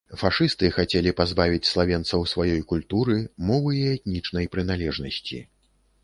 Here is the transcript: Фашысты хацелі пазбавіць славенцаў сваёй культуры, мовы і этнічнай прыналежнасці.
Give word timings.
Фашысты 0.19 0.69
хацелі 0.75 1.11
пазбавіць 1.17 1.67
славенцаў 1.71 2.23
сваёй 2.31 2.61
культуры, 2.71 3.17
мовы 3.49 3.73
і 3.81 3.83
этнічнай 3.95 4.49
прыналежнасці. 4.55 5.39